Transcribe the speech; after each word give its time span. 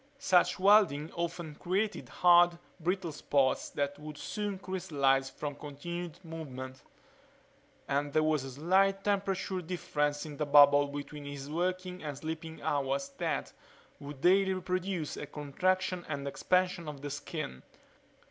Such 0.17 0.57
welding 0.57 1.11
often 1.13 1.53
created 1.53 2.09
hard, 2.09 2.57
brittle 2.79 3.11
spots 3.11 3.69
that 3.69 3.99
would 3.99 4.17
soon 4.17 4.57
crystallize 4.57 5.29
from 5.29 5.53
continued 5.53 6.17
movement 6.25 6.81
and 7.87 8.11
there 8.11 8.23
was 8.23 8.43
a 8.43 8.49
slight 8.49 9.03
temperature 9.03 9.61
difference 9.61 10.25
in 10.25 10.37
the 10.37 10.45
bubble 10.47 10.87
between 10.87 11.25
his 11.25 11.51
working 11.51 12.01
and 12.01 12.17
sleeping 12.17 12.63
hours 12.63 13.09
that 13.19 13.53
would 13.99 14.21
daily 14.21 14.59
produce 14.59 15.17
a 15.17 15.27
contraction 15.27 16.03
and 16.09 16.27
expansion 16.27 16.87
of 16.89 17.01
the 17.03 17.11
skin. 17.11 17.61